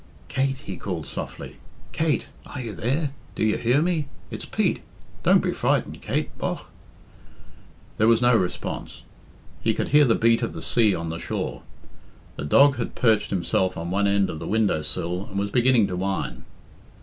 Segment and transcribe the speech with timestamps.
[0.29, 1.57] "Kate!" he called softly.
[1.91, 2.25] "Kate!
[2.47, 3.11] Are you there?
[3.35, 4.07] Do you hear me?
[4.31, 4.81] It's Pete.
[5.21, 6.65] Don't be frightened, Kate, bogh!"
[7.99, 9.03] There was no response.
[9.61, 11.61] He could hear the beat of the sea on the shore.
[12.35, 15.85] The dog had perched himself on one end of the window sill and was beginning
[15.85, 16.45] to whine.